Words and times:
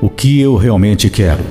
o 0.00 0.08
que 0.08 0.40
eu 0.40 0.56
realmente 0.56 1.10
quero. 1.10 1.44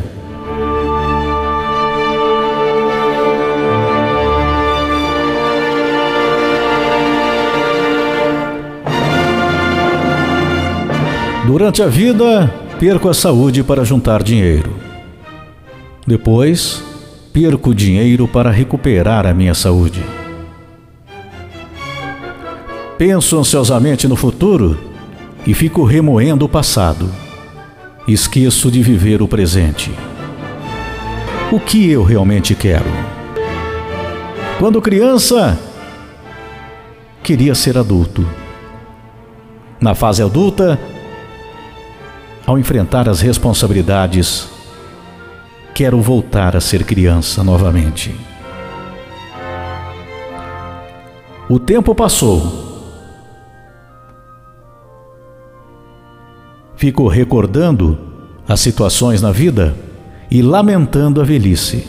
Durante 11.45 11.81
a 11.81 11.87
vida, 11.87 12.47
perco 12.79 13.09
a 13.09 13.13
saúde 13.13 13.63
para 13.63 13.83
juntar 13.83 14.23
dinheiro. 14.23 14.71
Depois, 16.05 16.83
perco 17.33 17.73
dinheiro 17.73 18.27
para 18.27 18.51
recuperar 18.51 19.25
a 19.25 19.33
minha 19.33 19.53
saúde. 19.53 20.03
Penso 22.97 23.39
ansiosamente 23.39 24.07
no 24.07 24.15
futuro 24.15 24.77
e 25.45 25.53
fico 25.53 25.83
remoendo 25.83 26.45
o 26.45 26.49
passado. 26.49 27.09
Esqueço 28.07 28.71
de 28.71 28.81
viver 28.81 29.21
o 29.21 29.27
presente. 29.27 29.91
O 31.51 31.59
que 31.59 31.89
eu 31.89 32.03
realmente 32.03 32.55
quero? 32.55 32.89
Quando 34.57 34.81
criança, 34.81 35.57
queria 37.23 37.53
ser 37.53 37.77
adulto. 37.77 38.25
Na 39.79 39.93
fase 39.93 40.23
adulta, 40.23 40.79
ao 42.45 42.57
enfrentar 42.57 43.07
as 43.07 43.21
responsabilidades, 43.21 44.49
quero 45.73 46.01
voltar 46.01 46.55
a 46.55 46.59
ser 46.59 46.83
criança 46.83 47.43
novamente. 47.43 48.13
O 51.47 51.59
tempo 51.59 51.95
passou 51.95 52.68
Fico 56.79 57.09
recordando 57.09 57.97
as 58.47 58.61
situações 58.61 59.21
na 59.21 59.33
vida 59.33 59.75
e 60.31 60.41
lamentando 60.41 61.19
a 61.19 61.25
velhice. 61.25 61.85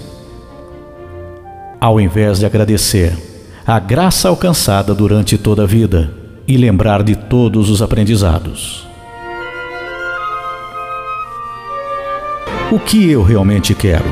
Ao 1.80 2.00
invés 2.00 2.40
de 2.40 2.46
agradecer 2.46 3.16
a 3.64 3.78
graça 3.78 4.28
alcançada 4.28 4.92
durante 4.92 5.38
toda 5.38 5.62
a 5.62 5.66
vida 5.66 6.12
e 6.44 6.56
lembrar 6.56 7.04
de 7.04 7.14
todos 7.14 7.70
os 7.70 7.80
aprendizados. 7.80 8.84
O 12.72 12.80
que 12.80 13.12
eu 13.12 13.22
realmente 13.22 13.76
quero? 13.76 14.10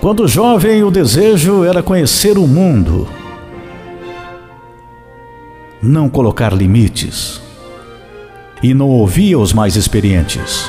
Quando 0.00 0.28
jovem, 0.28 0.84
o 0.84 0.90
desejo 0.92 1.64
era 1.64 1.82
conhecer 1.82 2.38
o 2.38 2.46
mundo 2.46 3.08
não 5.82 6.08
colocar 6.08 6.52
limites 6.52 7.40
e 8.62 8.72
não 8.72 8.88
ouvia 8.88 9.38
os 9.38 9.52
mais 9.52 9.76
experientes. 9.76 10.68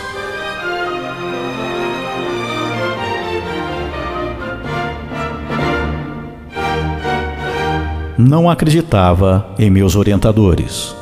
Não 8.17 8.50
acreditava 8.50 9.47
em 9.58 9.69
meus 9.69 9.95
orientadores. 9.95 10.95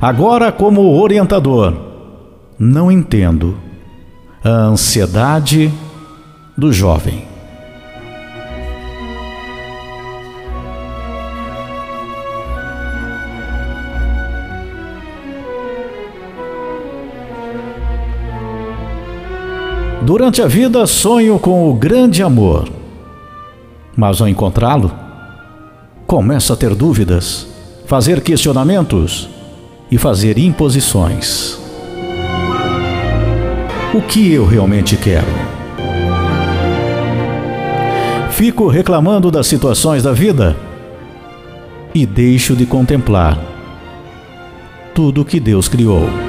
Agora, 0.00 0.52
como 0.52 1.00
orientador, 1.00 1.74
não 2.58 2.92
entendo 2.92 3.58
a 4.44 4.50
ansiedade 4.50 5.72
do 6.56 6.72
jovem. 6.72 7.24
Durante 20.08 20.40
a 20.40 20.46
vida 20.46 20.86
sonho 20.86 21.38
com 21.38 21.70
o 21.70 21.74
grande 21.74 22.22
amor, 22.22 22.66
mas 23.94 24.22
ao 24.22 24.26
encontrá-lo, 24.26 24.90
começo 26.06 26.50
a 26.50 26.56
ter 26.56 26.74
dúvidas, 26.74 27.46
fazer 27.84 28.22
questionamentos 28.22 29.28
e 29.90 29.98
fazer 29.98 30.38
imposições. 30.38 31.58
O 33.92 34.00
que 34.00 34.32
eu 34.32 34.46
realmente 34.46 34.96
quero? 34.96 35.26
Fico 38.30 38.66
reclamando 38.66 39.30
das 39.30 39.46
situações 39.46 40.02
da 40.04 40.12
vida 40.14 40.56
e 41.94 42.06
deixo 42.06 42.56
de 42.56 42.64
contemplar 42.64 43.38
tudo 44.94 45.22
que 45.22 45.38
Deus 45.38 45.68
criou. 45.68 46.27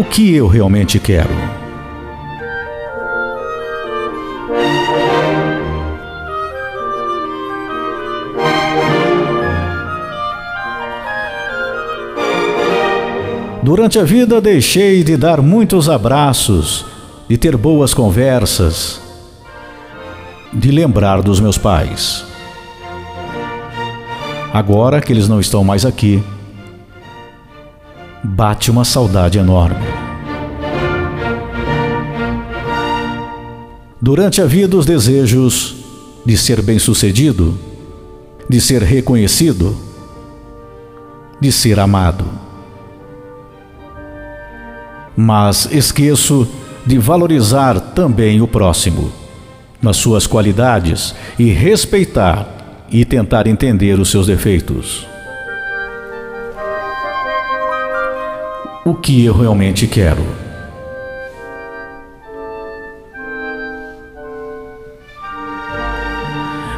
O 0.00 0.04
que 0.04 0.34
eu 0.34 0.46
realmente 0.46 0.98
quero. 0.98 1.28
Durante 13.62 13.98
a 13.98 14.04
vida 14.04 14.40
deixei 14.40 15.04
de 15.04 15.18
dar 15.18 15.42
muitos 15.42 15.90
abraços, 15.90 16.86
de 17.28 17.36
ter 17.36 17.54
boas 17.58 17.92
conversas, 17.92 19.02
de 20.50 20.70
lembrar 20.70 21.20
dos 21.20 21.40
meus 21.40 21.58
pais. 21.58 22.24
Agora 24.50 24.98
que 25.02 25.12
eles 25.12 25.28
não 25.28 25.38
estão 25.38 25.62
mais 25.62 25.84
aqui, 25.84 26.24
bate 28.40 28.70
uma 28.70 28.86
saudade 28.86 29.38
enorme. 29.38 29.84
Durante 34.00 34.40
a 34.40 34.46
vida, 34.46 34.78
os 34.78 34.86
desejos 34.86 35.76
de 36.24 36.38
ser 36.38 36.62
bem-sucedido, 36.62 37.58
de 38.48 38.58
ser 38.58 38.82
reconhecido, 38.82 39.76
de 41.38 41.52
ser 41.52 41.78
amado. 41.78 42.24
Mas 45.14 45.68
esqueço 45.70 46.48
de 46.86 46.96
valorizar 46.96 47.78
também 47.78 48.40
o 48.40 48.48
próximo, 48.48 49.12
nas 49.82 49.98
suas 49.98 50.26
qualidades, 50.26 51.14
e 51.38 51.50
respeitar 51.50 52.86
e 52.90 53.04
tentar 53.04 53.46
entender 53.46 54.00
os 54.00 54.10
seus 54.10 54.26
defeitos. 54.26 55.09
O 58.84 58.94
que 58.94 59.24
eu 59.24 59.34
realmente 59.36 59.86
quero. 59.86 60.24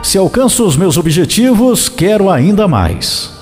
Se 0.02 0.18
alcanço 0.18 0.66
os 0.66 0.76
meus 0.76 0.98
objetivos, 0.98 1.88
quero 1.88 2.28
ainda 2.28 2.66
mais. 2.68 3.32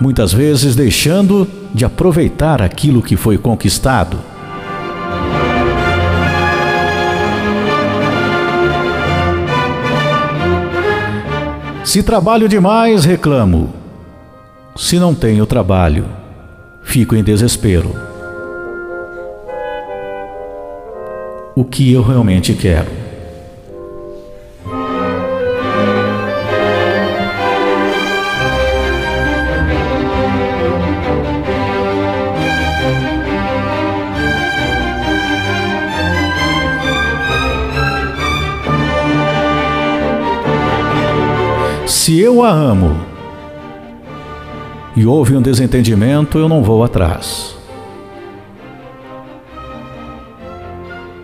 Muitas 0.00 0.32
vezes 0.32 0.76
deixando 0.76 1.48
de 1.72 1.84
aproveitar 1.84 2.60
aquilo 2.60 3.02
que 3.02 3.16
foi 3.16 3.38
conquistado. 3.38 4.18
Se 11.84 12.02
trabalho 12.02 12.48
demais, 12.48 13.04
reclamo. 13.04 13.83
Se 14.76 14.98
não 14.98 15.14
tenho 15.14 15.46
trabalho, 15.46 16.04
fico 16.82 17.14
em 17.14 17.22
desespero. 17.22 17.94
O 21.54 21.64
que 21.64 21.92
eu 21.92 22.02
realmente 22.02 22.52
quero? 22.54 22.90
Se 41.86 42.20
eu 42.20 42.42
a 42.42 42.50
amo, 42.50 43.13
e 44.96 45.04
houve 45.04 45.36
um 45.36 45.42
desentendimento, 45.42 46.38
eu 46.38 46.48
não 46.48 46.62
vou 46.62 46.84
atrás. 46.84 47.56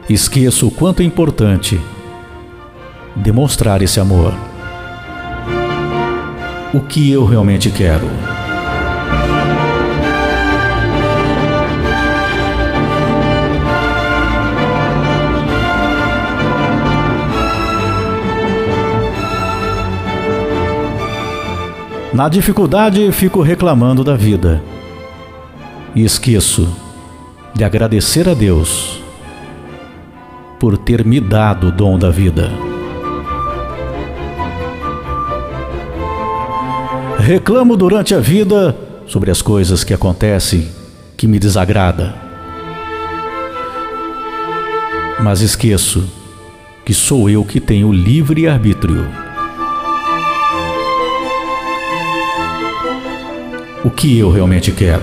Esqueço 0.09 0.67
o 0.67 0.71
quanto 0.71 1.03
é 1.03 1.05
importante 1.05 1.81
demonstrar 3.15 3.81
esse 3.81 4.01
amor. 4.01 4.35
O 6.75 6.81
que 6.81 7.11
eu 7.11 7.25
realmente 7.25 7.71
quero. 7.71 8.07
Na 22.21 22.29
dificuldade, 22.29 23.11
fico 23.13 23.41
reclamando 23.41 24.05
da 24.05 24.15
vida 24.15 24.63
e 25.95 26.05
esqueço 26.05 26.69
de 27.55 27.65
agradecer 27.65 28.29
a 28.29 28.35
Deus 28.35 29.01
por 30.59 30.77
ter 30.77 31.03
me 31.03 31.19
dado 31.19 31.69
o 31.69 31.73
dom 31.73 31.99
da 31.99 32.11
vida. 32.11 32.51
Reclamo 37.21 37.75
durante 37.75 38.15
a 38.15 38.21
vida 38.21 38.77
sobre 39.07 39.31
as 39.31 39.41
coisas 39.41 39.83
que 39.83 39.95
acontecem 39.95 40.69
que 41.17 41.27
me 41.27 41.39
desagrada. 41.39 42.15
Mas 45.21 45.41
esqueço 45.41 46.07
que 46.85 46.93
sou 46.93 47.31
eu 47.31 47.47
que 47.47 47.61
tenho 47.61 47.91
livre 47.91 48.47
arbítrio. 48.47 49.30
O 53.83 53.91
que 53.91 54.19
eu 54.19 54.31
realmente 54.31 54.71
quero? 54.73 55.03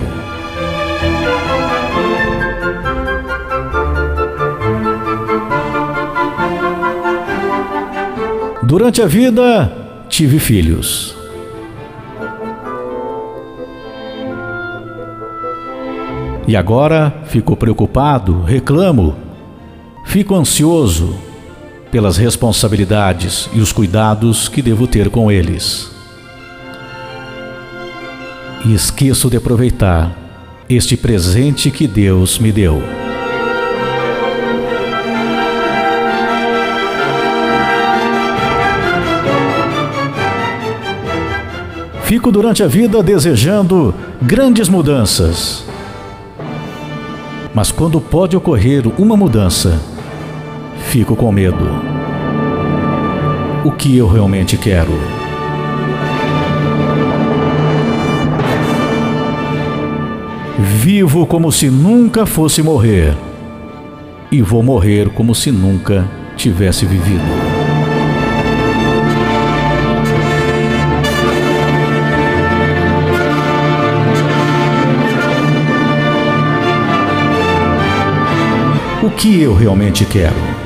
Durante 8.61 9.01
a 9.01 9.07
vida, 9.07 9.71
tive 10.07 10.37
filhos. 10.37 11.15
E 16.47 16.55
agora 16.55 17.23
fico 17.25 17.57
preocupado, 17.57 18.43
reclamo, 18.43 19.15
fico 20.05 20.35
ansioso 20.35 21.17
pelas 21.89 22.17
responsabilidades 22.17 23.49
e 23.53 23.59
os 23.59 23.71
cuidados 23.71 24.47
que 24.47 24.61
devo 24.61 24.85
ter 24.85 25.09
com 25.09 25.31
eles. 25.31 25.96
E 28.65 28.73
esqueço 28.73 29.29
de 29.29 29.37
aproveitar 29.37 30.11
este 30.69 30.97
presente 30.97 31.71
que 31.71 31.87
Deus 31.87 32.39
me 32.39 32.51
deu. 32.51 32.81
Fico 42.03 42.31
durante 42.31 42.63
a 42.63 42.67
vida 42.67 43.03
desejando 43.03 43.93
grandes 44.21 44.69
mudanças 44.69 45.67
mas 47.57 47.71
quando 47.71 47.99
pode 47.99 48.37
ocorrer 48.37 48.83
uma 49.01 49.17
mudança, 49.17 49.81
fico 50.91 51.15
com 51.15 51.31
medo. 51.31 51.67
O 53.65 53.71
que 53.71 53.97
eu 53.97 54.07
realmente 54.07 54.55
quero? 54.57 55.16
Vivo 60.59 61.25
como 61.27 61.51
se 61.51 61.69
nunca 61.69 62.25
fosse 62.25 62.63
morrer, 62.63 63.15
e 64.31 64.41
vou 64.41 64.63
morrer 64.63 65.09
como 65.09 65.35
se 65.35 65.51
nunca 65.51 66.09
tivesse 66.35 66.85
vivido. 66.85 67.57
o 79.07 79.11
que 79.11 79.41
eu 79.41 79.53
realmente 79.53 80.03
quero. 80.03 80.56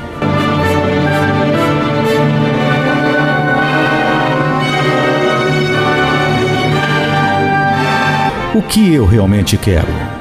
O 8.54 8.60
que 8.60 8.92
eu 8.92 9.06
realmente 9.06 9.56
quero. 9.56 10.11